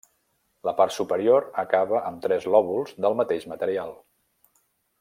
La 0.67 0.71
part 0.79 0.95
superior 0.95 1.45
acaba 1.63 2.01
amb 2.11 2.23
tres 2.23 2.47
lòbuls 2.55 2.97
del 3.07 3.19
mateix 3.21 3.47
material. 3.53 3.93